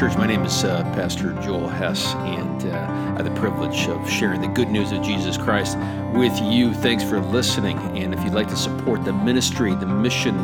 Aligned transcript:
Church. 0.00 0.16
My 0.16 0.26
name 0.26 0.44
is 0.44 0.64
uh, 0.64 0.82
Pastor 0.94 1.34
Joel 1.42 1.68
Hess, 1.68 2.14
and 2.14 2.64
uh, 2.64 2.68
I 2.68 3.22
have 3.22 3.24
the 3.26 3.38
privilege 3.38 3.86
of 3.86 4.08
sharing 4.08 4.40
the 4.40 4.48
good 4.48 4.70
news 4.70 4.92
of 4.92 5.02
Jesus 5.02 5.36
Christ 5.36 5.76
with 6.14 6.40
you. 6.40 6.72
Thanks 6.72 7.04
for 7.04 7.20
listening. 7.20 7.76
And 7.94 8.14
if 8.14 8.24
you'd 8.24 8.32
like 8.32 8.48
to 8.48 8.56
support 8.56 9.04
the 9.04 9.12
ministry, 9.12 9.74
the 9.74 9.84
mission 9.84 10.38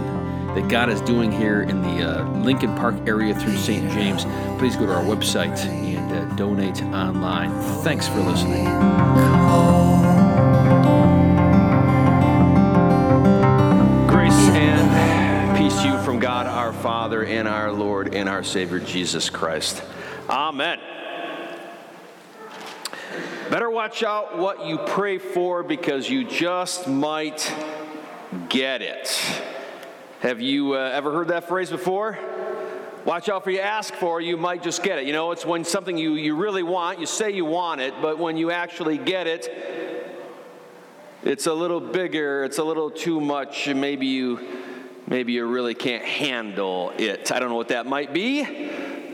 that 0.55 0.69
God 0.69 0.91
is 0.91 1.01
doing 1.01 1.33
here 1.33 1.63
in 1.63 1.81
the 1.81 2.21
uh, 2.21 2.31
Lincoln 2.41 2.75
Park 2.77 2.97
area 3.07 3.35
through 3.35 3.57
St. 3.57 3.91
James, 3.93 4.27
please 4.59 4.77
go 4.77 4.85
to 4.85 4.93
our 4.93 5.05
website 5.05 5.59
and 5.65 6.13
uh, 6.13 6.35
donate 6.35 6.83
online. 6.83 7.51
Thanks 7.83 8.07
for 8.07 8.21
listening. 8.21 9.36
Father 16.73 17.25
and 17.25 17.49
our 17.49 17.73
Lord 17.73 18.15
and 18.15 18.29
our 18.29 18.43
Savior 18.43 18.79
Jesus 18.79 19.31
Christ. 19.31 19.83
Amen. 20.29 20.79
Better 23.51 23.71
watch 23.71 24.03
out 24.03 24.39
what 24.39 24.67
you 24.67 24.79
pray 24.79 25.19
for 25.19 25.63
because 25.63 26.09
you 26.09 26.25
just 26.25 26.89
might 26.89 27.53
get 28.49 28.83
it. 28.83 29.09
Have 30.21 30.41
you 30.41 30.75
uh, 30.75 30.91
ever 30.95 31.13
heard 31.13 31.29
that 31.29 31.49
phrase 31.49 31.71
before? 31.71 32.19
Watch 33.05 33.29
out 33.29 33.45
for 33.45 33.51
you 33.51 33.61
ask 33.61 33.95
for, 33.95 34.21
you 34.21 34.37
might 34.37 34.63
just 34.63 34.83
get 34.83 34.99
it. 34.99 35.07
You 35.07 35.13
know, 35.13 35.31
it's 35.31 35.47
when 35.47 35.65
something 35.65 35.97
you, 35.97 36.15
you 36.15 36.35
really 36.35 36.65
want, 36.65 36.99
you 36.99 37.07
say 37.07 37.31
you 37.31 37.45
want 37.45 37.81
it, 37.81 37.95
but 38.03 38.19
when 38.19 38.37
you 38.37 38.51
actually 38.51 38.99
get 38.99 39.29
it, 39.29 39.49
it's 41.23 41.47
a 41.47 41.55
little 41.55 41.81
bigger, 41.81 42.45
it's 42.45 42.59
a 42.59 42.65
little 42.65 42.91
too 42.91 43.21
much, 43.21 43.69
maybe 43.69 44.07
you 44.07 44.66
Maybe 45.09 45.35
you 45.35 45.47
really 45.47 45.75
can't 45.75 46.05
handle 46.05 46.93
it. 46.99 47.31
I 47.31 47.39
don't 47.39 47.49
know 47.49 47.55
what 47.55 47.69
that 47.69 47.87
might 47.87 48.13
be. 48.13 48.45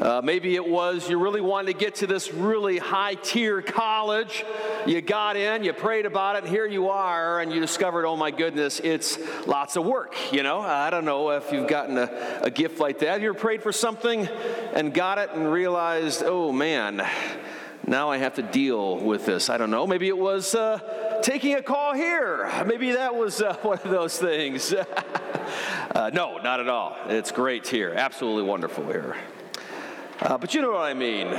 Uh, 0.00 0.20
maybe 0.24 0.56
it 0.56 0.66
was 0.66 1.08
you 1.08 1.18
really 1.18 1.40
wanted 1.40 1.66
to 1.72 1.78
get 1.78 1.96
to 1.96 2.06
this 2.06 2.32
really 2.32 2.78
high 2.78 3.14
tier 3.14 3.60
college. 3.60 4.44
You 4.86 5.00
got 5.00 5.36
in, 5.36 5.62
you 5.62 5.72
prayed 5.74 6.06
about 6.06 6.36
it, 6.36 6.44
here 6.44 6.66
you 6.66 6.88
are, 6.88 7.40
and 7.40 7.52
you 7.52 7.60
discovered, 7.60 8.04
oh 8.04 8.16
my 8.16 8.30
goodness, 8.30 8.80
it's 8.80 9.18
lots 9.46 9.76
of 9.76 9.84
work. 9.84 10.16
You 10.32 10.42
know, 10.42 10.60
I 10.60 10.90
don't 10.90 11.04
know 11.04 11.30
if 11.30 11.52
you've 11.52 11.68
gotten 11.68 11.98
a, 11.98 12.40
a 12.42 12.50
gift 12.50 12.80
like 12.80 12.98
that. 13.00 13.20
You 13.20 13.28
ever 13.28 13.38
prayed 13.38 13.62
for 13.62 13.70
something 13.70 14.26
and 14.74 14.92
got 14.92 15.18
it 15.18 15.30
and 15.34 15.52
realized, 15.52 16.22
oh 16.24 16.50
man, 16.50 17.06
now 17.86 18.10
I 18.10 18.16
have 18.16 18.34
to 18.34 18.42
deal 18.42 18.96
with 18.96 19.26
this. 19.26 19.50
I 19.50 19.58
don't 19.58 19.70
know. 19.70 19.86
Maybe 19.86 20.08
it 20.08 20.18
was 20.18 20.54
uh, 20.54 21.20
taking 21.22 21.54
a 21.54 21.62
call 21.62 21.94
here. 21.94 22.50
Maybe 22.66 22.92
that 22.92 23.14
was 23.14 23.42
uh, 23.42 23.54
one 23.62 23.78
of 23.78 23.90
those 23.90 24.18
things. 24.18 24.74
uh, 25.90 26.10
no, 26.12 26.38
not 26.38 26.60
at 26.60 26.68
all. 26.68 26.96
It's 27.08 27.32
great 27.32 27.66
here. 27.66 27.92
Absolutely 27.94 28.44
wonderful 28.44 28.86
here. 28.86 29.16
Uh, 30.20 30.38
but 30.38 30.54
you 30.54 30.62
know 30.62 30.72
what 30.72 30.82
I 30.82 30.94
mean. 30.94 31.36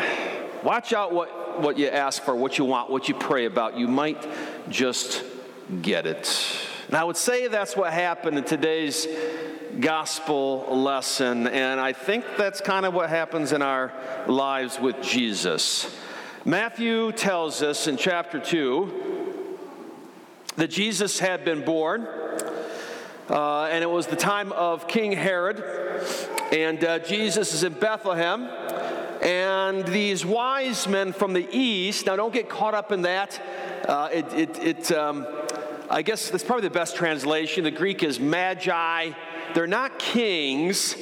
Watch 0.63 0.93
out 0.93 1.13
what, 1.13 1.61
what 1.61 1.77
you 1.77 1.87
ask 1.87 2.21
for, 2.23 2.35
what 2.35 2.57
you 2.57 2.65
want, 2.65 2.89
what 2.89 3.07
you 3.07 3.15
pray 3.15 3.45
about. 3.45 3.77
You 3.77 3.87
might 3.87 4.27
just 4.69 5.23
get 5.81 6.05
it. 6.05 6.43
And 6.87 6.97
I 6.97 7.03
would 7.03 7.17
say 7.17 7.47
that's 7.47 7.75
what 7.75 7.93
happened 7.93 8.37
in 8.37 8.43
today's 8.43 9.07
gospel 9.79 10.65
lesson. 10.69 11.47
And 11.47 11.79
I 11.79 11.93
think 11.93 12.25
that's 12.37 12.61
kind 12.61 12.85
of 12.85 12.93
what 12.93 13.09
happens 13.09 13.51
in 13.51 13.61
our 13.61 13.91
lives 14.27 14.79
with 14.79 15.01
Jesus. 15.01 15.95
Matthew 16.45 17.11
tells 17.13 17.63
us 17.63 17.87
in 17.87 17.97
chapter 17.97 18.39
2 18.39 19.57
that 20.57 20.69
Jesus 20.69 21.19
had 21.19 21.45
been 21.45 21.63
born, 21.63 22.07
uh, 23.29 23.65
and 23.65 23.83
it 23.83 23.89
was 23.89 24.07
the 24.07 24.15
time 24.15 24.51
of 24.51 24.87
King 24.87 25.11
Herod, 25.11 25.63
and 26.51 26.83
uh, 26.83 26.99
Jesus 26.99 27.53
is 27.53 27.63
in 27.63 27.73
Bethlehem. 27.73 28.49
And 29.21 29.85
these 29.87 30.25
wise 30.25 30.87
men 30.87 31.13
from 31.13 31.31
the 31.31 31.47
east, 31.51 32.07
now 32.07 32.17
don't 32.17 32.33
get 32.33 32.49
caught 32.49 32.73
up 32.73 32.91
in 32.91 33.03
that. 33.03 33.41
Uh, 33.87 34.09
it, 34.11 34.33
it, 34.33 34.63
it 34.63 34.91
um, 34.91 35.25
I 35.89 36.01
guess 36.01 36.29
that's 36.29 36.43
probably 36.43 36.67
the 36.67 36.73
best 36.73 36.97
translation. 36.97 37.63
The 37.63 37.71
Greek 37.71 38.03
is 38.03 38.19
magi. 38.19 39.11
They're 39.53 39.67
not 39.67 39.99
kings, 39.99 40.95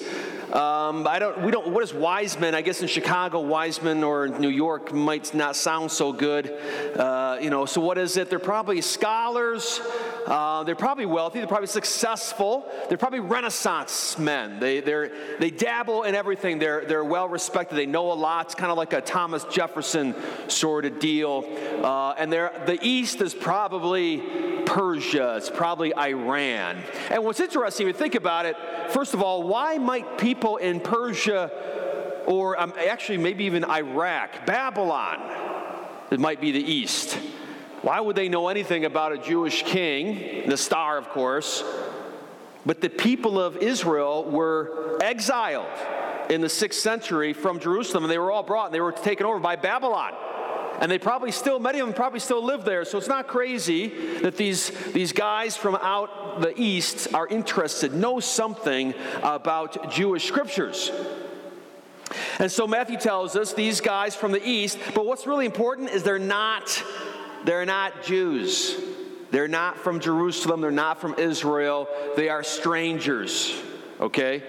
um, 0.51 1.07
I 1.07 1.17
don't, 1.19 1.43
we 1.43 1.51
don't, 1.51 1.69
what 1.69 1.81
is 1.81 1.93
wise 1.93 2.37
men? 2.37 2.55
I 2.55 2.61
guess 2.61 2.81
in 2.81 2.89
Chicago, 2.89 3.39
wise 3.39 3.81
men 3.81 4.03
or 4.03 4.27
New 4.27 4.49
York 4.49 4.91
might 4.91 5.33
not 5.33 5.55
sound 5.55 5.89
so 5.93 6.11
good. 6.11 6.51
Uh, 6.93 7.37
you 7.41 7.49
know, 7.49 7.65
so 7.65 7.79
what 7.79 7.97
is 7.97 8.17
it? 8.17 8.29
They're 8.29 8.37
probably 8.37 8.81
scholars. 8.81 9.79
Uh, 10.25 10.63
they're 10.63 10.75
probably 10.75 11.05
wealthy. 11.05 11.39
They're 11.39 11.47
probably 11.47 11.67
successful. 11.67 12.65
They're 12.87 12.97
probably 12.97 13.19
Renaissance 13.21 14.17
men. 14.17 14.59
They, 14.59 14.79
they're, 14.79 15.11
they 15.39 15.49
dabble 15.49 16.03
in 16.03 16.15
everything. 16.15 16.59
They're, 16.59 16.85
they're 16.85 17.03
well 17.03 17.27
respected. 17.27 17.75
They 17.75 17.85
know 17.85 18.11
a 18.11 18.13
lot. 18.13 18.47
It's 18.47 18.55
kind 18.55 18.71
of 18.71 18.77
like 18.77 18.93
a 18.93 19.01
Thomas 19.01 19.43
Jefferson 19.45 20.15
sort 20.47 20.85
of 20.85 20.99
deal. 20.99 21.43
Uh, 21.83 22.13
and 22.17 22.31
they're, 22.31 22.51
the 22.65 22.77
East 22.81 23.21
is 23.21 23.33
probably 23.33 24.19
Persia. 24.65 25.35
It's 25.37 25.49
probably 25.49 25.95
Iran. 25.95 26.77
And 27.09 27.23
what's 27.23 27.39
interesting, 27.39 27.87
if 27.87 27.95
you 27.95 27.99
think 27.99 28.15
about 28.15 28.45
it, 28.45 28.55
first 28.89 29.13
of 29.13 29.21
all, 29.21 29.43
why 29.43 29.77
might 29.77 30.17
people 30.17 30.57
in 30.57 30.79
Persia 30.79 31.51
or 32.25 32.59
um, 32.59 32.73
actually 32.87 33.17
maybe 33.17 33.45
even 33.45 33.65
Iraq, 33.65 34.45
Babylon, 34.45 35.19
it 36.11 36.19
might 36.19 36.39
be 36.39 36.51
the 36.51 36.63
East, 36.63 37.17
why 37.81 37.99
would 37.99 38.15
they 38.15 38.29
know 38.29 38.47
anything 38.47 38.85
about 38.85 39.11
a 39.11 39.17
Jewish 39.17 39.63
king, 39.63 40.47
the 40.47 40.57
star, 40.57 40.97
of 40.97 41.09
course? 41.09 41.63
But 42.65 42.81
the 42.81 42.89
people 42.89 43.39
of 43.39 43.57
Israel 43.57 44.23
were 44.23 44.99
exiled 45.01 45.65
in 46.29 46.41
the 46.41 46.49
sixth 46.49 46.79
century 46.79 47.33
from 47.33 47.59
Jerusalem, 47.59 48.03
and 48.03 48.11
they 48.11 48.19
were 48.19 48.31
all 48.31 48.43
brought, 48.43 48.67
and 48.67 48.73
they 48.73 48.81
were 48.81 48.91
taken 48.91 49.25
over 49.25 49.39
by 49.39 49.55
Babylon. 49.55 50.13
And 50.79 50.91
they 50.91 50.97
probably 50.97 51.31
still, 51.31 51.59
many 51.59 51.79
of 51.79 51.87
them 51.87 51.95
probably 51.95 52.19
still 52.19 52.43
live 52.43 52.65
there. 52.65 52.85
So 52.85 52.97
it's 52.97 53.07
not 53.07 53.27
crazy 53.27 53.87
that 54.19 54.37
these, 54.37 54.69
these 54.93 55.11
guys 55.11 55.55
from 55.57 55.75
out 55.75 56.41
the 56.41 56.53
east 56.59 57.13
are 57.13 57.27
interested, 57.27 57.93
know 57.93 58.19
something 58.19 58.93
about 59.21 59.91
Jewish 59.91 60.27
scriptures. 60.27 60.91
And 62.39 62.51
so 62.51 62.65
Matthew 62.65 62.97
tells 62.97 63.35
us 63.35 63.53
these 63.53 63.81
guys 63.81 64.15
from 64.15 64.31
the 64.31 64.43
east, 64.47 64.79
but 64.95 65.05
what's 65.05 65.27
really 65.27 65.45
important 65.45 65.89
is 65.89 66.03
they're 66.03 66.19
not, 66.19 66.83
they're 67.45 67.65
not 67.65 68.03
Jews. 68.03 68.75
They're 69.31 69.47
not 69.47 69.77
from 69.77 70.01
Jerusalem, 70.01 70.59
they're 70.59 70.71
not 70.71 70.99
from 70.99 71.15
Israel, 71.17 71.87
they 72.17 72.27
are 72.27 72.43
strangers, 72.43 73.57
okay? 73.97 74.43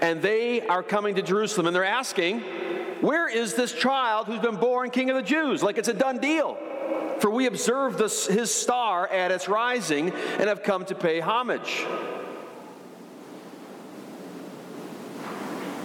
And 0.00 0.22
they 0.22 0.64
are 0.64 0.84
coming 0.84 1.16
to 1.16 1.22
Jerusalem 1.22 1.66
and 1.66 1.74
they're 1.74 1.84
asking, 1.84 2.40
where 3.00 3.28
is 3.28 3.54
this 3.54 3.72
child 3.72 4.26
who's 4.26 4.38
been 4.38 4.56
born 4.56 4.90
king 4.90 5.10
of 5.10 5.16
the 5.16 5.22
Jews? 5.22 5.60
Like 5.60 5.76
it's 5.76 5.88
a 5.88 5.92
done 5.92 6.18
deal. 6.18 6.56
For 7.18 7.30
we 7.30 7.46
observe 7.46 7.98
this, 7.98 8.28
his 8.28 8.54
star 8.54 9.08
at 9.08 9.32
its 9.32 9.48
rising 9.48 10.10
and 10.10 10.48
have 10.48 10.62
come 10.62 10.84
to 10.84 10.94
pay 10.94 11.18
homage. 11.18 11.80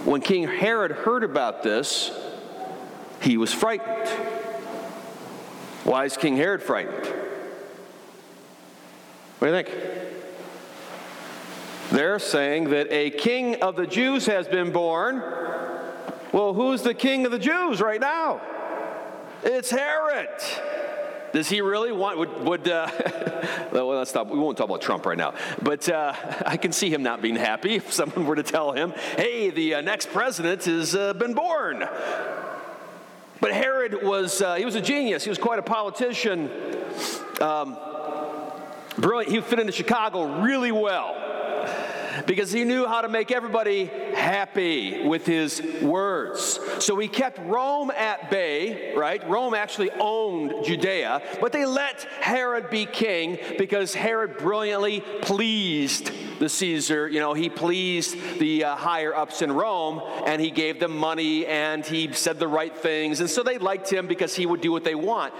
When 0.04 0.20
King 0.20 0.46
Herod 0.46 0.92
heard 0.92 1.24
about 1.24 1.64
this, 1.64 2.12
he 3.20 3.36
was 3.36 3.52
frightened. 3.52 4.08
Why 5.84 6.04
is 6.04 6.16
King 6.16 6.36
Herod 6.36 6.62
frightened? 6.62 7.06
What 9.38 9.48
do 9.48 9.56
you 9.56 9.62
think? 9.62 9.70
They're 11.90 12.18
saying 12.18 12.70
that 12.70 12.90
a 12.90 13.10
king 13.10 13.62
of 13.62 13.76
the 13.76 13.86
Jews 13.86 14.26
has 14.26 14.48
been 14.48 14.72
born 14.72 15.22
well, 16.34 16.52
who's 16.52 16.82
the 16.82 16.94
king 16.94 17.26
of 17.26 17.30
the 17.30 17.38
Jews 17.38 17.80
right 17.80 18.00
now? 18.00 18.40
It's 19.44 19.70
Herod. 19.70 20.30
Does 21.32 21.48
he 21.48 21.60
really 21.60 21.92
want, 21.92 22.18
would, 22.18 22.40
would 22.44 22.68
uh, 22.68 22.90
well, 23.72 23.86
let's 23.90 24.10
stop. 24.10 24.26
We 24.26 24.38
won't 24.40 24.58
talk 24.58 24.66
about 24.66 24.80
Trump 24.80 25.06
right 25.06 25.16
now. 25.16 25.34
But 25.62 25.88
uh, 25.88 26.12
I 26.44 26.56
can 26.56 26.72
see 26.72 26.92
him 26.92 27.04
not 27.04 27.22
being 27.22 27.36
happy 27.36 27.76
if 27.76 27.92
someone 27.92 28.26
were 28.26 28.34
to 28.34 28.42
tell 28.42 28.72
him, 28.72 28.94
hey, 29.16 29.50
the 29.50 29.74
uh, 29.74 29.80
next 29.82 30.10
president 30.10 30.64
has 30.64 30.96
uh, 30.96 31.12
been 31.12 31.34
born. 31.34 31.84
But 33.44 33.52
Herod 33.52 34.02
was, 34.02 34.40
uh, 34.40 34.54
he 34.54 34.64
was 34.64 34.74
a 34.74 34.80
genius. 34.80 35.22
He 35.22 35.28
was 35.28 35.36
quite 35.36 35.58
a 35.58 35.62
politician. 35.62 36.50
Um, 37.42 37.76
brilliant. 38.96 39.30
He 39.30 39.38
fit 39.42 39.58
into 39.58 39.70
Chicago 39.70 40.40
really 40.40 40.72
well 40.72 41.14
because 42.26 42.52
he 42.52 42.64
knew 42.64 42.86
how 42.86 43.00
to 43.00 43.08
make 43.08 43.30
everybody 43.30 43.86
happy 44.14 45.06
with 45.06 45.26
his 45.26 45.62
words. 45.82 46.58
So 46.78 46.98
he 46.98 47.08
kept 47.08 47.38
Rome 47.40 47.90
at 47.90 48.30
bay, 48.30 48.94
right? 48.94 49.26
Rome 49.28 49.54
actually 49.54 49.90
owned 49.92 50.64
Judea, 50.64 51.22
but 51.40 51.52
they 51.52 51.66
let 51.66 52.02
Herod 52.20 52.70
be 52.70 52.86
king 52.86 53.38
because 53.58 53.94
Herod 53.94 54.38
brilliantly 54.38 55.00
pleased 55.22 56.10
the 56.38 56.48
Caesar. 56.48 57.08
You 57.08 57.20
know, 57.20 57.34
he 57.34 57.48
pleased 57.48 58.38
the 58.38 58.64
uh, 58.64 58.76
higher 58.76 59.14
ups 59.14 59.42
in 59.42 59.52
Rome 59.52 60.02
and 60.26 60.40
he 60.40 60.50
gave 60.50 60.80
them 60.80 60.96
money 60.96 61.46
and 61.46 61.84
he 61.84 62.12
said 62.12 62.38
the 62.38 62.48
right 62.48 62.76
things. 62.76 63.20
And 63.20 63.30
so 63.30 63.42
they 63.42 63.58
liked 63.58 63.90
him 63.90 64.06
because 64.06 64.34
he 64.34 64.46
would 64.46 64.60
do 64.60 64.72
what 64.72 64.84
they 64.84 64.94
want. 64.94 65.32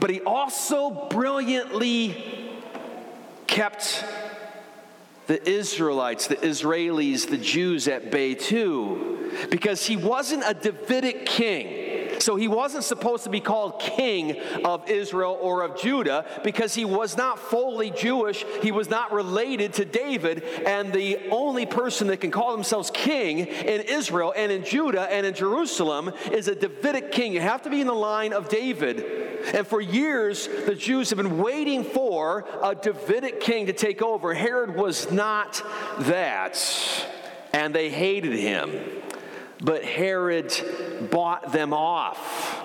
But 0.00 0.10
he 0.10 0.20
also 0.20 1.08
brilliantly 1.08 2.16
kept 3.46 4.04
the 5.26 5.48
Israelites, 5.48 6.26
the 6.26 6.36
Israelis, 6.36 7.28
the 7.28 7.38
Jews 7.38 7.88
at 7.88 8.10
bay 8.10 8.34
too, 8.34 9.32
because 9.50 9.86
he 9.86 9.96
wasn't 9.96 10.44
a 10.46 10.54
Davidic 10.54 11.26
king. 11.26 11.83
So 12.18 12.36
he 12.36 12.48
wasn't 12.48 12.84
supposed 12.84 13.24
to 13.24 13.30
be 13.30 13.40
called 13.40 13.80
king 13.80 14.40
of 14.64 14.88
Israel 14.88 15.38
or 15.40 15.62
of 15.62 15.80
Judah 15.80 16.24
because 16.42 16.74
he 16.74 16.84
was 16.84 17.16
not 17.16 17.38
fully 17.38 17.90
Jewish. 17.90 18.44
He 18.62 18.72
was 18.72 18.88
not 18.88 19.12
related 19.12 19.74
to 19.74 19.84
David. 19.84 20.44
And 20.66 20.92
the 20.92 21.18
only 21.30 21.66
person 21.66 22.08
that 22.08 22.18
can 22.18 22.30
call 22.30 22.52
themselves 22.52 22.90
king 22.92 23.38
in 23.38 23.80
Israel 23.82 24.32
and 24.36 24.50
in 24.50 24.64
Judah 24.64 25.10
and 25.10 25.26
in 25.26 25.34
Jerusalem 25.34 26.12
is 26.30 26.48
a 26.48 26.54
Davidic 26.54 27.12
king. 27.12 27.32
You 27.32 27.40
have 27.40 27.62
to 27.62 27.70
be 27.70 27.80
in 27.80 27.86
the 27.86 27.94
line 27.94 28.32
of 28.32 28.48
David. 28.48 29.24
And 29.52 29.66
for 29.66 29.80
years, 29.80 30.46
the 30.46 30.74
Jews 30.74 31.10
have 31.10 31.18
been 31.18 31.38
waiting 31.38 31.84
for 31.84 32.46
a 32.62 32.74
Davidic 32.74 33.40
king 33.40 33.66
to 33.66 33.72
take 33.72 34.00
over. 34.00 34.32
Herod 34.32 34.74
was 34.74 35.10
not 35.10 35.62
that, 36.00 36.58
and 37.52 37.74
they 37.74 37.90
hated 37.90 38.32
him. 38.32 38.70
But 39.60 39.84
Herod 39.84 40.52
bought 41.10 41.52
them 41.52 41.72
off. 41.72 42.62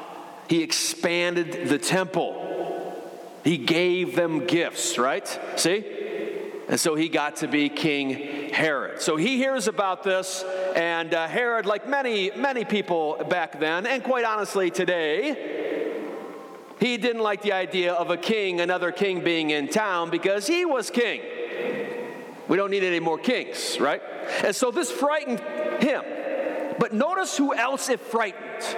He 0.48 0.64
expanded 0.64 1.70
the 1.70 1.78
temple. 1.78 2.46
He 3.44 3.58
gave 3.58 4.16
them 4.16 4.46
gifts, 4.46 4.98
right? 4.98 5.28
See? 5.56 5.86
And 6.68 6.80
so 6.80 6.94
he 6.96 7.10
got 7.10 7.38
to 7.38 7.48
be 7.48 7.68
King 7.70 8.52
Herod. 8.54 9.02
So 9.02 9.16
he 9.16 9.38
hears 9.38 9.68
about 9.68 10.04
this, 10.04 10.44
and 10.76 11.14
uh, 11.14 11.28
Herod, 11.28 11.66
like 11.66 11.88
many, 11.88 12.32
many 12.36 12.64
people 12.64 13.24
back 13.28 13.60
then, 13.60 13.88
and 13.88 14.04
quite 14.04 14.24
honestly 14.24 14.70
today, 14.70 15.78
he 16.80 16.98
didn't 16.98 17.24
like 17.24 17.42
the 17.42 17.54
idea 17.54 17.94
of 17.94 18.10
a 18.10 18.18
king, 18.18 18.62
another 18.62 18.92
king 18.92 19.24
being 19.24 19.50
in 19.50 19.68
town 19.68 20.10
because 20.10 20.48
he 20.48 20.64
was 20.64 20.90
king. 20.90 21.22
We 22.48 22.58
don't 22.58 22.72
need 22.72 22.84
any 22.84 23.00
more 23.00 23.18
kings, 23.18 23.80
right? 23.80 24.02
And 24.44 24.56
so 24.56 24.72
this 24.72 24.92
frightened 24.92 25.40
him. 25.82 26.04
But 26.80 26.94
notice 26.94 27.38
who 27.38 27.54
else 27.54 27.90
it 27.90 28.00
frightened. 28.00 28.78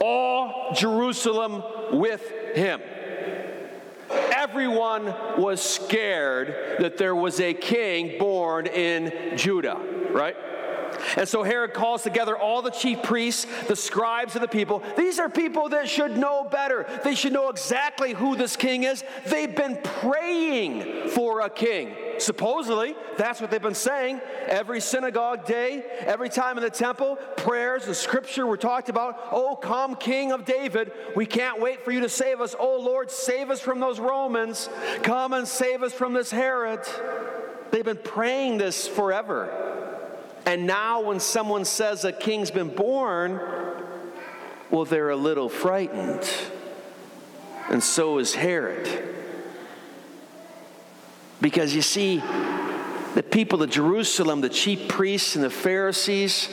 All 0.00 0.72
Jerusalem 0.74 1.62
with 1.92 2.26
him. 2.54 2.80
Everyone 4.10 5.14
was 5.36 5.60
scared 5.60 6.78
that 6.80 6.96
there 6.96 7.14
was 7.14 7.40
a 7.40 7.52
king 7.52 8.18
born 8.18 8.66
in 8.66 9.36
Judah, 9.36 9.78
right? 10.10 10.36
And 11.16 11.28
so 11.28 11.42
Herod 11.42 11.74
calls 11.74 12.02
together 12.02 12.36
all 12.36 12.62
the 12.62 12.70
chief 12.70 13.02
priests, 13.02 13.46
the 13.66 13.76
scribes 13.76 14.34
of 14.34 14.42
the 14.42 14.48
people. 14.48 14.82
These 14.96 15.18
are 15.18 15.28
people 15.28 15.70
that 15.70 15.88
should 15.88 16.16
know 16.16 16.44
better. 16.44 16.86
They 17.04 17.14
should 17.14 17.32
know 17.32 17.48
exactly 17.48 18.12
who 18.12 18.36
this 18.36 18.56
king 18.56 18.84
is. 18.84 19.04
They've 19.26 19.54
been 19.54 19.78
praying 19.82 21.08
for 21.08 21.40
a 21.40 21.50
king. 21.50 21.94
Supposedly, 22.18 22.96
that's 23.16 23.40
what 23.40 23.50
they've 23.50 23.62
been 23.62 23.74
saying 23.74 24.20
every 24.46 24.80
synagogue 24.80 25.44
day, 25.44 25.84
every 26.00 26.28
time 26.28 26.56
in 26.58 26.64
the 26.64 26.70
temple, 26.70 27.16
prayers 27.36 27.86
and 27.86 27.94
scripture 27.94 28.46
were 28.46 28.56
talked 28.56 28.88
about. 28.88 29.28
Oh, 29.30 29.54
come, 29.56 29.94
King 29.94 30.32
of 30.32 30.44
David, 30.44 30.92
we 31.14 31.26
can't 31.26 31.60
wait 31.60 31.84
for 31.84 31.92
you 31.92 32.00
to 32.00 32.08
save 32.08 32.40
us. 32.40 32.56
Oh, 32.58 32.80
Lord, 32.80 33.10
save 33.10 33.50
us 33.50 33.60
from 33.60 33.80
those 33.80 34.00
Romans. 34.00 34.68
Come 35.02 35.32
and 35.32 35.46
save 35.46 35.82
us 35.82 35.92
from 35.92 36.12
this 36.12 36.30
Herod. 36.30 36.80
They've 37.70 37.84
been 37.84 37.96
praying 37.96 38.58
this 38.58 38.88
forever. 38.88 39.77
And 40.46 40.66
now, 40.66 41.02
when 41.02 41.20
someone 41.20 41.64
says 41.64 42.04
a 42.04 42.12
king's 42.12 42.50
been 42.50 42.74
born, 42.74 43.40
well, 44.70 44.84
they're 44.84 45.10
a 45.10 45.16
little 45.16 45.48
frightened. 45.48 46.28
And 47.68 47.82
so 47.82 48.18
is 48.18 48.34
Herod. 48.34 48.88
Because 51.40 51.74
you 51.74 51.82
see, 51.82 52.22
the 53.14 53.22
people 53.22 53.62
of 53.62 53.70
Jerusalem, 53.70 54.40
the 54.40 54.48
chief 54.48 54.88
priests 54.88 55.36
and 55.36 55.44
the 55.44 55.50
Pharisees, 55.50 56.48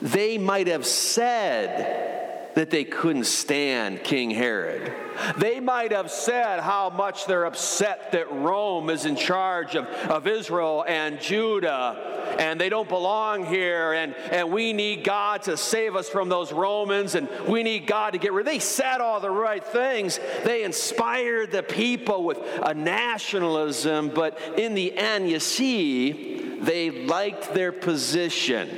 they 0.00 0.38
might 0.38 0.66
have 0.68 0.86
said 0.86 2.15
that 2.56 2.70
they 2.70 2.84
couldn't 2.84 3.26
stand 3.26 4.02
King 4.02 4.30
Herod. 4.30 4.90
They 5.36 5.60
might 5.60 5.92
have 5.92 6.10
said 6.10 6.60
how 6.60 6.88
much 6.88 7.26
they're 7.26 7.44
upset 7.44 8.12
that 8.12 8.32
Rome 8.32 8.88
is 8.88 9.04
in 9.04 9.14
charge 9.14 9.76
of, 9.76 9.84
of 9.86 10.26
Israel 10.26 10.82
and 10.88 11.20
Judah 11.20 12.14
and 12.38 12.60
they 12.60 12.68
don't 12.68 12.88
belong 12.88 13.46
here, 13.46 13.92
and, 13.92 14.14
and 14.30 14.50
we 14.50 14.72
need 14.72 15.04
God 15.04 15.42
to 15.44 15.56
save 15.56 15.96
us 15.96 16.08
from 16.08 16.28
those 16.28 16.52
Romans, 16.52 17.14
and 17.14 17.28
we 17.48 17.62
need 17.62 17.86
God 17.86 18.12
to 18.12 18.18
get 18.18 18.32
rid. 18.32 18.46
They 18.46 18.58
said 18.58 19.00
all 19.00 19.20
the 19.20 19.30
right 19.30 19.64
things. 19.64 20.20
They 20.44 20.64
inspired 20.64 21.50
the 21.50 21.62
people 21.62 22.24
with 22.24 22.38
a 22.62 22.74
nationalism, 22.74 24.10
but 24.10 24.38
in 24.58 24.74
the 24.74 24.96
end, 24.98 25.30
you 25.30 25.40
see, 25.40 26.58
they 26.60 26.90
liked 26.90 27.54
their 27.54 27.72
position 27.72 28.68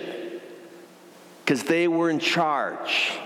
because 1.44 1.64
they 1.64 1.88
were 1.88 2.10
in 2.10 2.18
charge. 2.18 3.18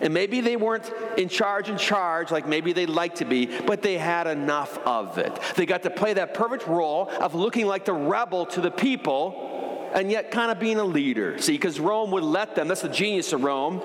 And 0.00 0.14
maybe 0.14 0.40
they 0.40 0.56
weren't 0.56 0.92
in 1.16 1.28
charge 1.28 1.68
in 1.68 1.76
charge 1.76 2.30
like 2.30 2.46
maybe 2.46 2.72
they'd 2.72 2.88
like 2.88 3.16
to 3.16 3.24
be, 3.24 3.46
but 3.46 3.82
they 3.82 3.98
had 3.98 4.26
enough 4.26 4.78
of 4.86 5.18
it. 5.18 5.38
They 5.56 5.66
got 5.66 5.82
to 5.82 5.90
play 5.90 6.14
that 6.14 6.34
perfect 6.34 6.66
role 6.66 7.08
of 7.20 7.34
looking 7.34 7.66
like 7.66 7.84
the 7.84 7.92
rebel 7.92 8.46
to 8.46 8.60
the 8.60 8.70
people 8.70 9.90
and 9.94 10.10
yet 10.10 10.30
kind 10.30 10.50
of 10.50 10.58
being 10.58 10.78
a 10.78 10.84
leader. 10.84 11.38
See, 11.38 11.52
because 11.52 11.80
Rome 11.80 12.10
would 12.10 12.22
let 12.22 12.54
them, 12.54 12.68
that's 12.68 12.82
the 12.82 12.88
genius 12.88 13.32
of 13.32 13.42
Rome. 13.42 13.82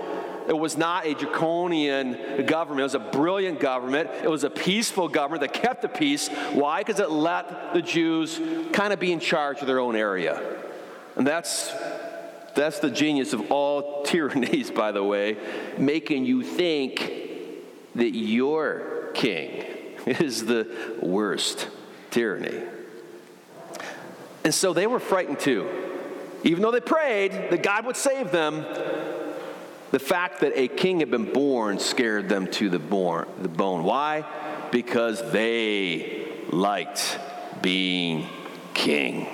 It 0.48 0.58
was 0.58 0.78
not 0.78 1.06
a 1.06 1.14
draconian 1.14 2.46
government. 2.46 2.82
It 2.82 2.84
was 2.84 2.96
a 2.96 3.00
brilliant 3.00 3.62
government. 3.62 4.10
It 4.22 4.30
was 4.30 4.44
a 4.44 4.50
peaceful 4.50 5.08
government 5.08 5.42
that 5.42 5.54
kept 5.54 5.82
the 5.82 5.88
peace. 5.88 6.28
Why? 6.52 6.82
Because 6.82 7.00
it 7.00 7.10
let 7.10 7.74
the 7.74 7.82
Jews 7.82 8.42
kind 8.74 8.92
of 8.92 9.00
be 9.00 9.14
in 9.14 9.22
charge 9.22 9.62
of 9.62 9.68
their 9.68 9.80
own 9.80 9.96
area. 9.96 10.42
And 11.16 11.26
that's, 11.26 11.72
that's 12.56 12.80
the 12.80 12.90
genius 12.90 13.34
of 13.34 13.52
all 13.52 14.04
tyrannies, 14.06 14.72
by 14.72 14.92
the 14.92 15.04
way, 15.04 15.38
making 15.78 16.26
you 16.26 16.44
think 16.44 17.12
that 17.96 18.16
your 18.16 19.12
king 19.14 19.66
is 20.06 20.46
the 20.46 20.98
worst 21.02 21.68
tyranny. 22.12 22.62
And 24.44 24.54
so 24.54 24.74
they 24.74 24.88
were 24.88 25.00
frightened 25.00 25.40
too. 25.40 25.70
Even 26.44 26.62
though 26.62 26.72
they 26.72 26.82
prayed 26.82 27.32
that 27.32 27.64
God 27.64 27.86
would 27.86 27.96
save 27.96 28.32
them, 28.32 28.66
the 29.92 30.00
fact 30.00 30.42
that 30.42 30.60
a 30.60 30.68
king 30.68 31.00
had 31.00 31.12
been 31.12 31.32
born 31.32 31.80
scared 31.80 32.28
them 32.28 32.48
to 32.48 32.70
the, 32.70 32.80
born, 32.80 33.28
the 33.42 33.48
bone. 33.48 33.84
Why? 33.84 34.26
Because 34.72 35.32
they 35.32 36.28
liked 36.50 37.20
being 37.62 38.28
king. 38.74 39.28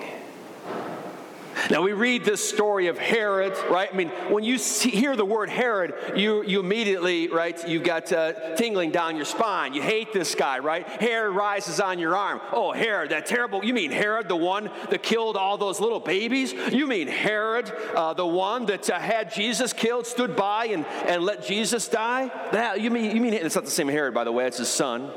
Now 1.69 1.83
we 1.83 1.93
read 1.93 2.25
this 2.25 2.47
story 2.47 2.87
of 2.87 2.97
Herod, 2.97 3.55
right? 3.69 3.89
I 3.93 3.95
mean, 3.95 4.09
when 4.29 4.43
you 4.43 4.57
see, 4.57 4.89
hear 4.89 5.15
the 5.15 5.25
word 5.25 5.51
Herod, 5.51 5.93
you, 6.15 6.41
you 6.43 6.59
immediately, 6.59 7.27
right, 7.27 7.67
you've 7.67 7.83
got 7.83 8.11
uh, 8.11 8.55
tingling 8.55 8.89
down 8.89 9.15
your 9.15 9.25
spine. 9.25 9.75
You 9.75 9.83
hate 9.83 10.11
this 10.11 10.33
guy, 10.33 10.57
right? 10.59 10.87
Hair 10.87 11.29
rises 11.31 11.79
on 11.79 11.99
your 11.99 12.15
arm. 12.15 12.41
Oh, 12.51 12.71
Herod, 12.71 13.11
that 13.11 13.27
terrible, 13.27 13.63
you 13.63 13.75
mean 13.75 13.91
Herod, 13.91 14.27
the 14.27 14.35
one 14.35 14.71
that 14.89 15.03
killed 15.03 15.37
all 15.37 15.59
those 15.59 15.79
little 15.79 15.99
babies? 15.99 16.53
You 16.53 16.87
mean 16.87 17.07
Herod, 17.07 17.71
uh, 17.95 18.15
the 18.15 18.25
one 18.25 18.65
that 18.65 18.89
uh, 18.89 18.97
had 18.97 19.31
Jesus 19.31 19.71
killed, 19.71 20.07
stood 20.07 20.35
by 20.35 20.65
and, 20.65 20.87
and 21.05 21.23
let 21.23 21.43
Jesus 21.43 21.87
die? 21.87 22.31
That, 22.51 22.81
you 22.81 22.89
mean, 22.89 23.15
you 23.15 23.21
mean, 23.21 23.33
it's 23.33 23.53
not 23.53 23.65
the 23.65 23.71
same 23.71 23.89
Herod, 23.89 24.15
by 24.15 24.23
the 24.23 24.31
way, 24.31 24.47
it's 24.47 24.57
his 24.57 24.69
son. 24.69 25.11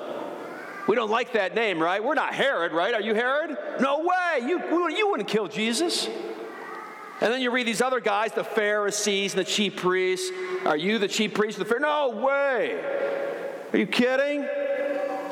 We 0.87 0.97
don't 0.97 1.11
like 1.11 1.33
that 1.33 1.55
name, 1.55 1.81
right? 1.81 2.03
We're 2.03 2.15
not 2.15 2.35
Herod, 2.35 2.73
right? 2.73 2.93
Are 2.93 3.01
you 3.01 3.15
Herod? 3.15 3.57
No 3.81 4.01
way. 4.01 4.47
You, 4.47 4.91
you 4.91 5.09
wouldn't 5.09 5.29
kill 5.29 5.49
Jesus. 5.49 6.09
And 7.23 7.33
then 7.33 7.41
you 7.41 7.53
read 7.53 7.69
these 7.69 7.81
other 7.81 8.01
guys, 8.01 8.33
the 8.33 8.43
Pharisees 8.43 9.35
and 9.35 9.41
the 9.41 9.49
chief 9.49 9.77
priests. 9.77 10.29
Are 10.67 10.77
you 10.77 10.99
the 10.99 11.07
chief 11.07 11.35
priest 11.35 11.57
of 11.57 11.69
the 11.69 11.73
Pharisees? 11.73 11.83
No 11.83 12.21
way. 12.21 12.81
Are 13.73 13.79
you 13.79 13.87
kidding? 13.87 14.45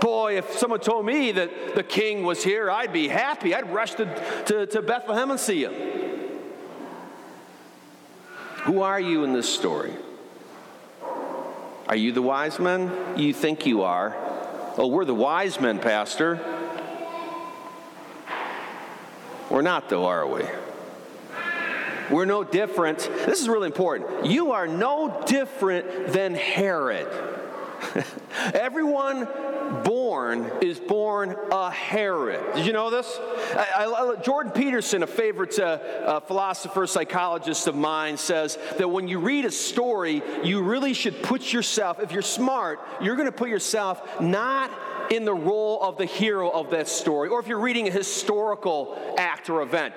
Boy, 0.01 0.39
if 0.39 0.57
someone 0.57 0.79
told 0.79 1.05
me 1.05 1.33
that 1.33 1.75
the 1.75 1.83
king 1.83 2.23
was 2.23 2.45
here, 2.45 2.71
I'd 2.71 2.93
be 2.93 3.09
happy. 3.09 3.57
I'd 3.57 3.73
rush 3.73 3.95
to, 3.95 4.05
to, 4.45 4.67
to 4.67 4.83
Bethlehem 4.83 5.33
and 5.33 5.41
see 5.41 5.65
him. 5.65 5.75
Who 8.67 8.83
are 8.83 9.01
you 9.01 9.25
in 9.25 9.33
this 9.33 9.53
story? 9.53 9.93
Are 11.89 11.97
you 11.97 12.13
the 12.13 12.23
wise 12.23 12.61
men? 12.61 12.93
You 13.17 13.35
think 13.35 13.67
you 13.67 13.83
are. 13.83 14.17
Oh, 14.79 14.87
we're 14.87 15.05
the 15.05 15.13
wise 15.13 15.61
men, 15.61 15.81
Pastor. 15.81 16.39
We're 19.51 19.63
not, 19.63 19.89
though, 19.89 20.07
are 20.07 20.25
we? 20.25 20.45
We're 22.11 22.25
no 22.25 22.45
different. 22.45 22.99
This 23.27 23.41
is 23.41 23.49
really 23.49 23.67
important. 23.67 24.27
You 24.27 24.53
are 24.53 24.67
no 24.67 25.23
different 25.27 26.09
than 26.09 26.35
Herod. 26.35 27.09
Everyone 28.55 29.29
born 29.85 30.51
is 30.61 30.79
born 30.81 31.37
a 31.53 31.71
Herod. 31.71 32.55
Did 32.55 32.67
you 32.67 32.73
know 32.73 32.91
this? 32.91 33.19
I, 33.55 33.87
I, 33.87 34.23
Jordan 34.23 34.53
Peterson, 34.53 35.03
a 35.03 35.07
favorite 35.07 35.59
uh, 35.59 35.63
uh, 35.65 36.21
philosopher, 36.21 36.87
psychologist 36.87 37.67
of 37.67 37.75
mine, 37.75 38.17
says 38.17 38.59
that 38.79 38.89
when 38.89 39.09
you 39.09 39.21
read 39.21 39.45
a 39.45 39.51
story, 39.51 40.23
you 40.43 40.63
really 40.63 40.95
should 40.95 41.23
put 41.23 41.53
yourself, 41.53 42.01
if 42.01 42.13
you're 42.13 42.23
smart, 42.23 42.81
you're 43.01 43.17
going 43.17 43.29
to 43.29 43.33
put 43.33 43.49
yourself 43.49 44.21
not 44.21 44.71
in 45.11 45.25
the 45.25 45.35
role 45.35 45.83
of 45.83 45.97
the 45.97 46.05
hero 46.05 46.51
of 46.51 46.71
that 46.71 46.89
story, 46.89 47.29
or 47.29 47.41
if 47.41 47.49
you're 47.49 47.61
reading 47.61 47.89
a 47.89 47.91
historical 47.91 49.15
act 49.19 49.51
or 49.51 49.63
event, 49.63 49.95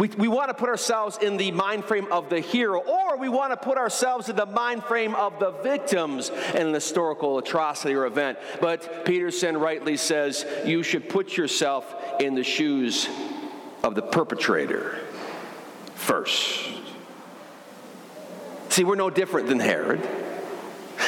we, 0.00 0.08
we 0.16 0.28
want 0.28 0.48
to 0.48 0.54
put 0.54 0.70
ourselves 0.70 1.18
in 1.18 1.36
the 1.36 1.50
mind 1.50 1.84
frame 1.84 2.10
of 2.10 2.30
the 2.30 2.40
hero, 2.40 2.80
or 2.80 3.18
we 3.18 3.28
want 3.28 3.52
to 3.52 3.56
put 3.58 3.76
ourselves 3.76 4.30
in 4.30 4.36
the 4.36 4.46
mind 4.46 4.82
frame 4.84 5.14
of 5.14 5.38
the 5.38 5.50
victims 5.50 6.30
in 6.54 6.68
an 6.68 6.72
historical 6.72 7.36
atrocity 7.36 7.92
or 7.92 8.06
event. 8.06 8.38
But 8.62 9.04
Peterson 9.04 9.58
rightly 9.58 9.98
says 9.98 10.46
you 10.64 10.82
should 10.82 11.10
put 11.10 11.36
yourself 11.36 11.94
in 12.18 12.34
the 12.34 12.42
shoes 12.42 13.10
of 13.84 13.94
the 13.94 14.00
perpetrator 14.00 14.98
first. 15.96 16.70
See, 18.70 18.84
we're 18.84 18.94
no 18.94 19.10
different 19.10 19.48
than 19.48 19.60
Herod. 19.60 20.00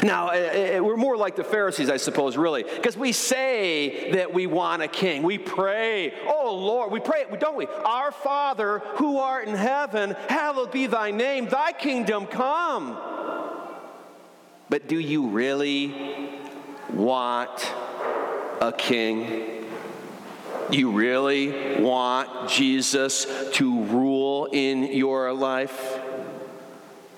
Now, 0.03 0.31
eh, 0.31 0.37
eh, 0.37 0.77
eh, 0.77 0.81
we're 0.81 0.97
more 0.97 1.17
like 1.17 1.37
the 1.37 1.45
Pharisees, 1.45 1.89
I 1.89 1.97
suppose, 1.97 2.37
really, 2.37 2.65
because 2.65 2.97
we 2.97 3.13
say 3.13 4.11
that 4.13 4.35
we 4.35 4.49
want 4.49 4.83
a 4.83 4.89
king. 4.89 5.23
We 5.23 5.39
pray, 5.39 6.13
oh 6.27 6.57
Lord, 6.57 6.91
we 6.91 6.99
pray, 6.99 7.25
don't 7.39 7.57
we? 7.57 7.69
Our 7.85 8.11
Father 8.11 8.81
who 8.97 9.19
art 9.19 9.47
in 9.47 9.55
heaven, 9.55 10.17
hallowed 10.29 10.73
be 10.73 10.87
thy 10.87 11.13
name, 11.13 11.49
thy 11.49 11.71
kingdom 11.71 12.27
come. 12.27 12.99
But 14.69 14.89
do 14.89 14.99
you 14.99 15.29
really 15.29 15.95
want 16.93 17.73
a 18.61 18.73
king? 18.77 19.69
You 20.71 20.91
really 20.91 21.81
want 21.81 22.49
Jesus 22.51 23.27
to 23.53 23.83
rule 23.85 24.47
in 24.47 24.85
your 24.85 25.33
life? 25.33 26.01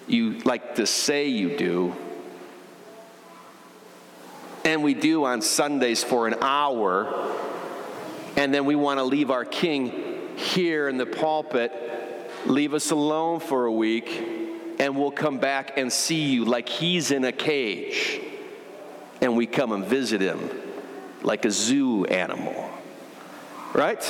You 0.07 0.41
like 0.41 0.75
to 0.75 0.87
say 0.87 1.29
you 1.29 1.57
do 1.57 1.97
and 4.65 4.83
we 4.83 4.95
do 4.95 5.25
on 5.25 5.43
Sundays 5.43 6.03
for 6.03 6.27
an 6.27 6.37
hour, 6.41 7.13
and 8.37 8.53
then 8.53 8.65
we 8.65 8.75
want 8.75 8.99
to 8.99 9.05
leave 9.05 9.31
our 9.31 9.45
King 9.45 10.37
here 10.37 10.89
in 10.89 10.97
the 10.97 11.07
pulpit, 11.07 11.73
leave 12.47 12.75
us 12.75 12.91
alone 12.91 13.41
for 13.41 13.67
a 13.67 13.73
week, 13.73 14.09
and 14.79 14.97
we'll 14.97 15.11
come 15.11 15.39
back 15.39 15.77
and 15.77 15.93
see 15.93 16.33
you 16.33 16.45
like 16.45 16.69
he's 16.69 17.11
in 17.11 17.25
a 17.25 17.33
cage, 17.33 18.21
and 19.21 19.37
we 19.37 19.47
come 19.47 19.73
and 19.73 19.85
visit 19.85 20.21
him 20.21 20.51
like 21.23 21.45
a 21.45 21.51
zoo 21.51 22.05
animal. 22.07 22.71
Right? 23.73 24.03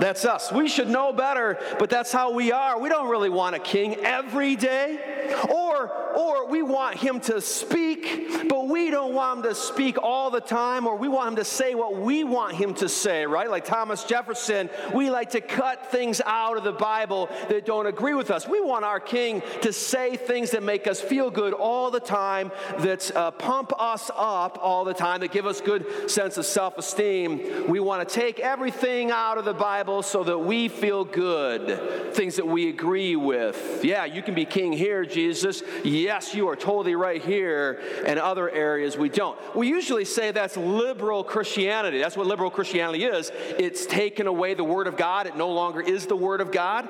That's 0.00 0.24
us. 0.24 0.50
We 0.50 0.68
should 0.68 0.88
know 0.88 1.12
better, 1.12 1.58
but 1.78 1.88
that's 1.88 2.10
how 2.10 2.32
we 2.32 2.52
are. 2.52 2.80
We 2.80 2.88
don't 2.88 3.08
really 3.08 3.28
want 3.28 3.54
a 3.54 3.60
king 3.60 3.96
every 3.96 4.56
day. 4.56 5.36
Or, 5.48 5.90
or 6.14 6.48
we 6.48 6.62
want 6.62 6.96
him 6.96 7.20
to 7.20 7.40
speak, 7.40 8.48
but 8.48 8.68
we 8.68 8.90
don't 8.90 9.14
want 9.14 9.38
him 9.38 9.42
to 9.50 9.54
speak 9.54 9.98
all 10.02 10.30
the 10.30 10.40
time, 10.40 10.86
or 10.86 10.96
we 10.96 11.08
want 11.08 11.28
him 11.28 11.36
to 11.36 11.44
say 11.44 11.74
what 11.74 11.96
we 11.96 12.24
want 12.24 12.54
him 12.54 12.74
to 12.74 12.88
say, 12.88 13.26
right? 13.26 13.50
Like 13.50 13.64
Thomas 13.64 14.04
Jefferson, 14.04 14.70
we 14.94 15.10
like 15.10 15.30
to 15.30 15.40
cut 15.40 15.90
things 15.90 16.20
out 16.24 16.56
of 16.56 16.64
the 16.64 16.72
Bible 16.72 17.28
that 17.48 17.66
don't 17.66 17.86
agree 17.86 18.14
with 18.14 18.30
us. 18.30 18.46
We 18.46 18.60
want 18.60 18.84
our 18.84 19.00
king 19.00 19.42
to 19.62 19.72
say 19.72 20.16
things 20.16 20.50
that 20.52 20.62
make 20.62 20.86
us 20.86 21.00
feel 21.00 21.30
good 21.30 21.52
all 21.52 21.90
the 21.90 22.00
time, 22.00 22.52
that 22.78 23.14
uh, 23.16 23.30
pump 23.32 23.72
us 23.78 24.10
up 24.14 24.58
all 24.62 24.84
the 24.84 24.94
time, 24.94 25.20
that 25.20 25.32
give 25.32 25.46
us 25.46 25.60
good 25.60 26.10
sense 26.10 26.36
of 26.36 26.46
self-esteem. 26.46 27.68
We 27.68 27.80
want 27.80 28.08
to 28.08 28.14
take 28.14 28.40
everything 28.40 29.10
out 29.10 29.38
of 29.38 29.44
the 29.44 29.54
Bible 29.54 30.02
so 30.02 30.24
that 30.24 30.38
we 30.38 30.68
feel 30.68 31.04
good, 31.04 32.14
things 32.14 32.36
that 32.36 32.46
we 32.46 32.68
agree 32.68 33.16
with. 33.16 33.80
Yeah, 33.84 34.04
you 34.04 34.22
can 34.22 34.34
be 34.34 34.44
king 34.44 34.72
here, 34.72 35.04
Jesus. 35.04 35.62
Yes, 36.04 36.34
you 36.34 36.48
are 36.50 36.56
totally 36.56 36.94
right 36.94 37.22
here. 37.22 37.80
And 38.04 38.18
other 38.18 38.50
areas 38.50 38.98
we 38.98 39.08
don't. 39.08 39.38
We 39.56 39.68
usually 39.68 40.04
say 40.04 40.32
that's 40.32 40.54
liberal 40.54 41.24
Christianity. 41.24 41.98
That's 41.98 42.14
what 42.14 42.26
liberal 42.26 42.50
Christianity 42.50 43.04
is. 43.04 43.32
It's 43.58 43.86
taken 43.86 44.26
away 44.26 44.52
the 44.52 44.64
Word 44.64 44.86
of 44.86 44.98
God, 44.98 45.26
it 45.26 45.34
no 45.34 45.50
longer 45.50 45.80
is 45.80 46.04
the 46.04 46.14
Word 46.14 46.42
of 46.42 46.52
God. 46.52 46.86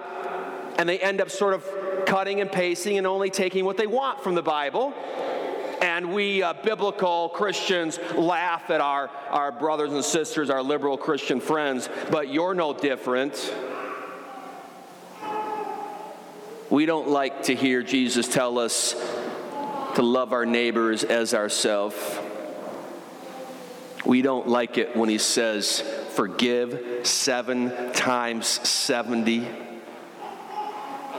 And 0.78 0.88
they 0.88 0.98
end 0.98 1.20
up 1.20 1.30
sort 1.30 1.54
of 1.54 1.64
cutting 2.06 2.40
and 2.40 2.50
pasting 2.50 2.98
and 2.98 3.06
only 3.06 3.30
taking 3.30 3.64
what 3.64 3.76
they 3.76 3.86
want 3.86 4.20
from 4.20 4.34
the 4.34 4.42
Bible. 4.42 4.92
And 5.80 6.12
we 6.12 6.42
uh, 6.42 6.54
biblical 6.64 7.28
Christians 7.28 8.00
laugh 8.16 8.68
at 8.70 8.80
our, 8.80 9.10
our 9.30 9.52
brothers 9.52 9.92
and 9.92 10.04
sisters, 10.04 10.50
our 10.50 10.62
liberal 10.62 10.98
Christian 10.98 11.38
friends, 11.38 11.88
but 12.10 12.30
you're 12.30 12.54
no 12.54 12.74
different. 12.74 13.34
We 16.70 16.86
don't 16.86 17.08
like 17.08 17.44
to 17.44 17.54
hear 17.54 17.82
Jesus 17.82 18.26
tell 18.26 18.58
us 18.58 18.94
to 19.96 20.02
love 20.02 20.32
our 20.32 20.46
neighbors 20.46 21.04
as 21.04 21.34
ourselves. 21.34 21.96
We 24.04 24.22
don't 24.22 24.48
like 24.48 24.78
it 24.78 24.96
when 24.96 25.08
he 25.08 25.18
says, 25.18 25.80
forgive 26.10 27.06
seven 27.06 27.92
times 27.92 28.46
70. 28.46 29.46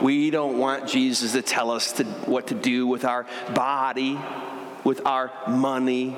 We 0.02 0.30
don't 0.30 0.58
want 0.58 0.88
Jesus 0.88 1.32
to 1.32 1.42
tell 1.42 1.70
us 1.70 1.92
to, 1.92 2.04
what 2.04 2.48
to 2.48 2.54
do 2.54 2.86
with 2.86 3.04
our 3.04 3.26
body, 3.54 4.18
with 4.84 5.06
our 5.06 5.32
money, 5.48 6.14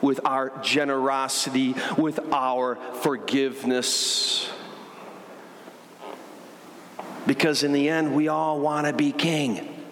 with 0.00 0.20
our 0.24 0.52
generosity, 0.62 1.74
with 1.98 2.20
our 2.32 2.76
forgiveness. 3.02 4.48
Because 7.30 7.62
in 7.62 7.70
the 7.70 7.88
end, 7.88 8.12
we 8.12 8.26
all 8.26 8.58
want 8.58 8.88
to 8.88 8.92
be 8.92 9.12
king, 9.12 9.84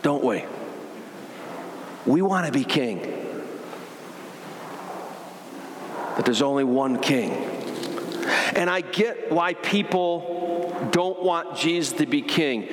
don't 0.00 0.24
we? 0.24 0.42
We 2.06 2.22
want 2.22 2.46
to 2.46 2.50
be 2.50 2.64
king. 2.64 2.98
But 6.16 6.24
there's 6.24 6.40
only 6.40 6.64
one 6.64 6.98
king. 6.98 7.32
And 8.56 8.70
I 8.70 8.80
get 8.80 9.30
why 9.30 9.52
people 9.52 10.88
don't 10.92 11.22
want 11.22 11.58
Jesus 11.58 11.98
to 11.98 12.06
be 12.06 12.22
king. 12.22 12.70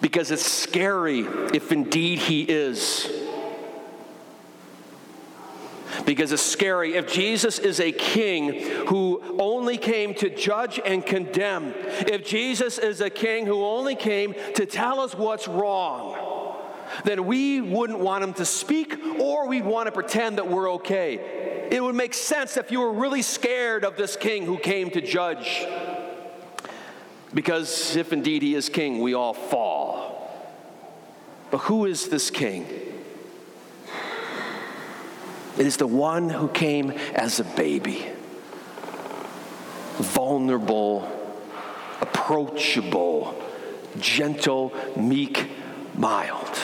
Because 0.00 0.30
it's 0.30 0.46
scary 0.46 1.22
if 1.54 1.72
indeed 1.72 2.20
he 2.20 2.42
is 2.42 3.15
because 6.06 6.32
it's 6.32 6.40
scary. 6.40 6.94
If 6.94 7.12
Jesus 7.12 7.58
is 7.58 7.80
a 7.80 7.92
king 7.92 8.54
who 8.86 9.20
only 9.38 9.76
came 9.76 10.14
to 10.14 10.30
judge 10.30 10.80
and 10.82 11.04
condemn, 11.04 11.74
if 12.06 12.24
Jesus 12.24 12.78
is 12.78 13.00
a 13.00 13.10
king 13.10 13.44
who 13.44 13.62
only 13.64 13.96
came 13.96 14.34
to 14.54 14.64
tell 14.64 15.00
us 15.00 15.14
what's 15.14 15.48
wrong, 15.48 16.16
then 17.04 17.26
we 17.26 17.60
wouldn't 17.60 17.98
want 17.98 18.22
him 18.22 18.32
to 18.34 18.44
speak 18.44 18.96
or 19.18 19.48
we'd 19.48 19.64
want 19.64 19.88
to 19.88 19.92
pretend 19.92 20.38
that 20.38 20.48
we're 20.48 20.70
okay. 20.74 21.66
It 21.70 21.82
would 21.82 21.96
make 21.96 22.14
sense 22.14 22.56
if 22.56 22.70
you 22.70 22.80
were 22.80 22.92
really 22.92 23.22
scared 23.22 23.84
of 23.84 23.96
this 23.96 24.16
king 24.16 24.46
who 24.46 24.56
came 24.56 24.90
to 24.90 25.00
judge. 25.00 25.66
Because 27.34 27.96
if 27.96 28.12
indeed 28.12 28.42
he 28.42 28.54
is 28.54 28.68
king, 28.68 29.00
we 29.00 29.14
all 29.14 29.34
fall. 29.34 30.30
But 31.50 31.58
who 31.58 31.86
is 31.86 32.08
this 32.08 32.30
king? 32.30 32.85
It 35.58 35.66
is 35.66 35.76
the 35.76 35.86
one 35.86 36.28
who 36.28 36.48
came 36.48 36.90
as 37.14 37.40
a 37.40 37.44
baby, 37.44 38.06
vulnerable, 39.96 41.10
approachable, 42.00 43.42
gentle, 43.98 44.74
meek, 44.96 45.48
mild. 45.94 46.58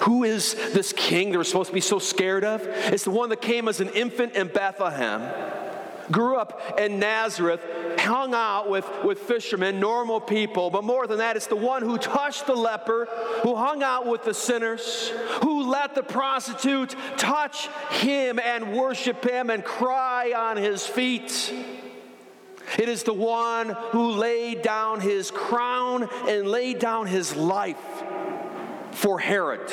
Who 0.00 0.24
is 0.24 0.54
this 0.72 0.94
king 0.94 1.32
that 1.32 1.38
we're 1.38 1.44
supposed 1.44 1.68
to 1.68 1.74
be 1.74 1.80
so 1.82 1.98
scared 1.98 2.42
of? 2.42 2.62
It's 2.64 3.04
the 3.04 3.10
one 3.10 3.28
that 3.28 3.42
came 3.42 3.68
as 3.68 3.80
an 3.80 3.90
infant 3.90 4.34
in 4.34 4.48
Bethlehem 4.48 5.20
grew 6.10 6.36
up 6.36 6.78
in 6.78 6.98
Nazareth, 6.98 7.64
hung 7.98 8.34
out 8.34 8.68
with, 8.68 8.86
with 9.04 9.18
fishermen, 9.18 9.80
normal 9.80 10.20
people, 10.20 10.70
but 10.70 10.84
more 10.84 11.06
than 11.06 11.18
that, 11.18 11.36
it's 11.36 11.46
the 11.46 11.56
one 11.56 11.82
who 11.82 11.98
touched 11.98 12.46
the 12.46 12.54
leper, 12.54 13.06
who 13.42 13.54
hung 13.54 13.82
out 13.82 14.06
with 14.06 14.24
the 14.24 14.34
sinners, 14.34 15.10
who 15.42 15.62
let 15.70 15.94
the 15.94 16.02
prostitute 16.02 16.94
touch 17.16 17.68
him 17.90 18.38
and 18.38 18.72
worship 18.72 19.28
him 19.28 19.50
and 19.50 19.64
cry 19.64 20.32
on 20.36 20.56
his 20.56 20.86
feet. 20.86 21.52
It 22.78 22.88
is 22.88 23.02
the 23.02 23.14
one 23.14 23.70
who 23.90 24.12
laid 24.12 24.62
down 24.62 25.00
his 25.00 25.30
crown 25.30 26.08
and 26.28 26.46
laid 26.46 26.78
down 26.78 27.06
his 27.06 27.34
life 27.34 27.76
for 28.92 29.18
Herod. 29.18 29.72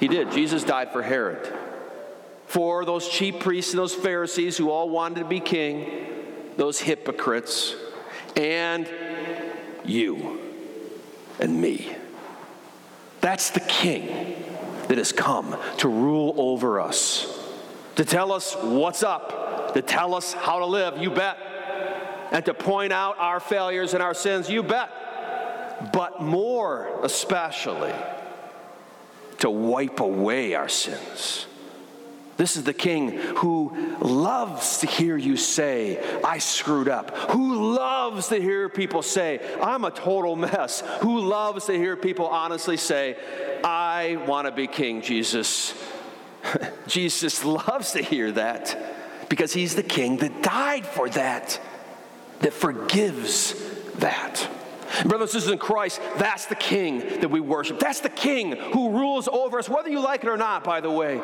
He 0.00 0.08
did. 0.08 0.32
Jesus 0.32 0.64
died 0.64 0.92
for 0.92 1.02
Herod 1.02 1.63
for 2.46 2.84
those 2.84 3.08
chief 3.08 3.40
priests 3.40 3.72
and 3.72 3.78
those 3.78 3.94
Pharisees 3.94 4.56
who 4.56 4.70
all 4.70 4.88
wanted 4.88 5.20
to 5.20 5.24
be 5.24 5.40
king, 5.40 6.06
those 6.56 6.80
hypocrites, 6.80 7.74
and 8.36 8.88
you 9.84 10.40
and 11.40 11.60
me. 11.60 11.94
That's 13.20 13.50
the 13.50 13.60
king 13.60 14.36
that 14.88 14.98
has 14.98 15.12
come 15.12 15.56
to 15.78 15.88
rule 15.88 16.34
over 16.36 16.80
us, 16.80 17.26
to 17.96 18.04
tell 18.04 18.32
us 18.32 18.54
what's 18.60 19.02
up, 19.02 19.72
to 19.74 19.82
tell 19.82 20.14
us 20.14 20.32
how 20.32 20.58
to 20.58 20.66
live, 20.66 20.98
you 20.98 21.10
bet, 21.10 21.38
and 22.30 22.44
to 22.44 22.54
point 22.54 22.92
out 22.92 23.18
our 23.18 23.40
failures 23.40 23.94
and 23.94 24.02
our 24.02 24.14
sins, 24.14 24.50
you 24.50 24.62
bet. 24.62 24.90
But 25.92 26.20
more 26.22 27.00
especially, 27.02 27.92
to 29.38 29.50
wipe 29.50 30.00
away 30.00 30.54
our 30.54 30.68
sins. 30.68 31.46
This 32.36 32.56
is 32.56 32.64
the 32.64 32.74
king 32.74 33.10
who 33.10 33.96
loves 34.00 34.78
to 34.78 34.86
hear 34.86 35.16
you 35.16 35.36
say, 35.36 36.02
I 36.22 36.38
screwed 36.38 36.88
up. 36.88 37.16
Who 37.30 37.74
loves 37.74 38.28
to 38.28 38.40
hear 38.40 38.68
people 38.68 39.02
say, 39.02 39.40
I'm 39.62 39.84
a 39.84 39.90
total 39.90 40.34
mess. 40.36 40.82
Who 41.00 41.20
loves 41.20 41.66
to 41.66 41.74
hear 41.74 41.96
people 41.96 42.26
honestly 42.26 42.76
say, 42.76 43.16
I 43.62 44.16
want 44.26 44.46
to 44.46 44.52
be 44.52 44.66
king, 44.66 45.00
Jesus. 45.00 45.74
Jesus 46.86 47.44
loves 47.44 47.92
to 47.92 48.02
hear 48.02 48.32
that 48.32 49.28
because 49.28 49.52
he's 49.52 49.74
the 49.74 49.82
king 49.82 50.18
that 50.18 50.42
died 50.42 50.84
for 50.84 51.08
that, 51.10 51.60
that 52.40 52.52
forgives 52.52 53.54
that. 53.94 54.48
Brothers 55.02 55.34
and 55.34 55.42
sisters 55.42 55.52
in 55.52 55.58
Christ, 55.58 56.00
that's 56.18 56.46
the 56.46 56.54
king 56.54 57.20
that 57.20 57.30
we 57.30 57.40
worship. 57.40 57.80
That's 57.80 58.00
the 58.00 58.08
king 58.08 58.52
who 58.52 58.90
rules 58.90 59.28
over 59.28 59.58
us, 59.58 59.68
whether 59.68 59.88
you 59.88 60.00
like 60.00 60.22
it 60.22 60.28
or 60.28 60.36
not, 60.36 60.62
by 60.62 60.80
the 60.80 60.90
way. 60.90 61.20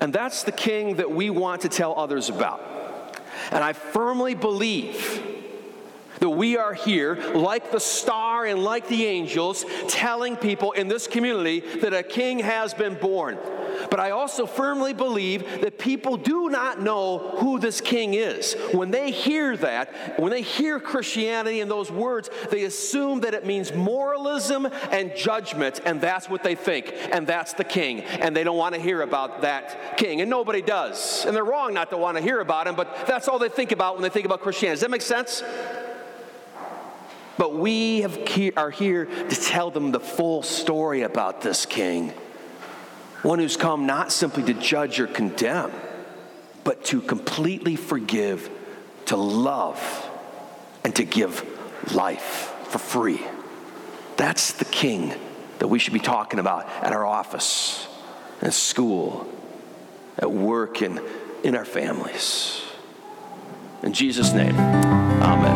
And 0.00 0.12
that's 0.12 0.42
the 0.42 0.52
king 0.52 0.96
that 0.96 1.10
we 1.10 1.30
want 1.30 1.62
to 1.62 1.68
tell 1.68 1.98
others 1.98 2.28
about. 2.28 2.60
And 3.50 3.62
I 3.62 3.72
firmly 3.72 4.34
believe 4.34 5.35
that 6.20 6.30
we 6.30 6.56
are 6.56 6.74
here, 6.74 7.16
like 7.34 7.72
the 7.72 7.80
star 7.80 8.44
and 8.46 8.62
like 8.62 8.88
the 8.88 9.06
angels, 9.06 9.64
telling 9.88 10.36
people 10.36 10.72
in 10.72 10.88
this 10.88 11.06
community 11.06 11.60
that 11.80 11.92
a 11.92 12.02
king 12.02 12.38
has 12.40 12.74
been 12.74 12.94
born. 12.94 13.38
But 13.90 14.00
I 14.00 14.10
also 14.10 14.46
firmly 14.46 14.92
believe 14.92 15.60
that 15.60 15.78
people 15.78 16.16
do 16.16 16.48
not 16.48 16.80
know 16.80 17.36
who 17.38 17.58
this 17.58 17.80
king 17.80 18.14
is. 18.14 18.54
When 18.72 18.90
they 18.90 19.10
hear 19.10 19.56
that, 19.58 20.18
when 20.18 20.30
they 20.30 20.42
hear 20.42 20.80
Christianity 20.80 21.60
and 21.60 21.70
those 21.70 21.90
words, 21.90 22.30
they 22.50 22.64
assume 22.64 23.20
that 23.20 23.34
it 23.34 23.44
means 23.44 23.72
moralism 23.74 24.68
and 24.90 25.14
judgment, 25.14 25.80
and 25.84 26.00
that's 26.00 26.28
what 26.28 26.42
they 26.42 26.54
think, 26.54 26.92
and 27.12 27.26
that's 27.26 27.52
the 27.52 27.64
king. 27.64 28.00
And 28.02 28.34
they 28.34 28.44
don't 28.44 28.56
want 28.56 28.74
to 28.74 28.80
hear 28.80 29.02
about 29.02 29.42
that 29.42 29.98
king. 29.98 30.20
And 30.20 30.30
nobody 30.30 30.62
does. 30.62 31.24
And 31.24 31.36
they're 31.36 31.44
wrong 31.44 31.74
not 31.74 31.90
to 31.90 31.96
want 31.96 32.16
to 32.16 32.22
hear 32.22 32.40
about 32.40 32.66
him, 32.66 32.74
but 32.74 33.06
that's 33.06 33.28
all 33.28 33.38
they 33.38 33.48
think 33.48 33.72
about 33.72 33.94
when 33.94 34.02
they 34.02 34.08
think 34.08 34.26
about 34.26 34.40
Christianity. 34.40 34.76
Does 34.76 34.80
that 34.80 34.90
make 34.90 35.02
sense? 35.02 35.42
But 37.38 37.54
we 37.54 38.00
have, 38.00 38.18
are 38.56 38.70
here 38.70 39.04
to 39.04 39.36
tell 39.36 39.70
them 39.70 39.92
the 39.92 40.00
full 40.00 40.42
story 40.42 41.02
about 41.02 41.42
this 41.42 41.66
king 41.66 42.12
one 43.26 43.40
who's 43.40 43.56
come 43.56 43.86
not 43.86 44.12
simply 44.12 44.44
to 44.44 44.54
judge 44.54 45.00
or 45.00 45.06
condemn, 45.08 45.72
but 46.62 46.84
to 46.84 47.00
completely 47.00 47.74
forgive, 47.74 48.48
to 49.06 49.16
love, 49.16 49.80
and 50.84 50.94
to 50.94 51.04
give 51.04 51.44
life 51.92 52.54
for 52.68 52.78
free. 52.78 53.20
That's 54.16 54.52
the 54.52 54.64
king 54.64 55.12
that 55.58 55.66
we 55.66 55.78
should 55.78 55.92
be 55.92 55.98
talking 55.98 56.38
about 56.38 56.68
at 56.82 56.92
our 56.92 57.04
office, 57.04 57.88
at 58.40 58.54
school, 58.54 59.28
at 60.18 60.30
work, 60.30 60.80
and 60.80 61.00
in 61.42 61.56
our 61.56 61.64
families. 61.64 62.62
In 63.82 63.92
Jesus' 63.92 64.32
name, 64.32 64.54
amen. 64.54 65.55